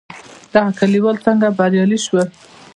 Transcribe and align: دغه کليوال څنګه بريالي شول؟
دغه 0.53 0.71
کليوال 0.79 1.15
څنګه 1.25 1.47
بريالي 1.57 1.99
شول؟ 2.05 2.27